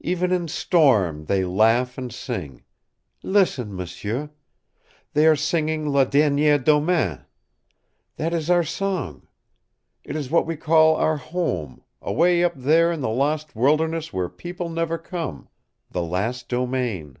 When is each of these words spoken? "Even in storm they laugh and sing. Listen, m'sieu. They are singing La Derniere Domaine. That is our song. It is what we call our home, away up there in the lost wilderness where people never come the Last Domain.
"Even 0.00 0.32
in 0.32 0.48
storm 0.48 1.26
they 1.26 1.44
laugh 1.44 1.96
and 1.96 2.12
sing. 2.12 2.64
Listen, 3.22 3.72
m'sieu. 3.76 4.28
They 5.12 5.24
are 5.28 5.36
singing 5.36 5.86
La 5.86 6.02
Derniere 6.02 6.58
Domaine. 6.58 7.24
That 8.16 8.34
is 8.34 8.50
our 8.50 8.64
song. 8.64 9.28
It 10.02 10.16
is 10.16 10.32
what 10.32 10.46
we 10.46 10.56
call 10.56 10.96
our 10.96 11.18
home, 11.18 11.84
away 12.02 12.42
up 12.42 12.54
there 12.56 12.90
in 12.90 13.02
the 13.02 13.08
lost 13.08 13.54
wilderness 13.54 14.12
where 14.12 14.28
people 14.28 14.68
never 14.68 14.98
come 14.98 15.48
the 15.88 16.02
Last 16.02 16.48
Domain. 16.48 17.16